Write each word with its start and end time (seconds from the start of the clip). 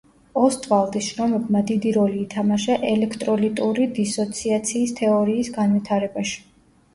ოსტვალდის 0.43 1.09
შრომებმა 1.09 1.59
დიდი 1.71 1.91
როლი 1.97 2.17
ითამაშა 2.21 2.77
ელექტროლიტური 2.93 3.87
დისოციაციის 3.99 4.97
თეორიის 5.03 5.53
განვითარებაში. 5.61 6.43